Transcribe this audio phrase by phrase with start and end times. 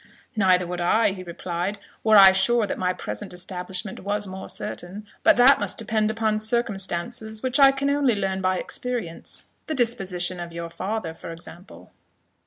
[0.35, 5.05] "Neither would I," he replied, "were I sure that my present establishment was more certain;
[5.21, 10.39] but that must depend upon circumstances which I can only learn by experience the disposition
[10.39, 11.91] of your father, for example."